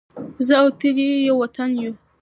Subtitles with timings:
[0.45, 1.91] زه او ته دې ېو وطن ېو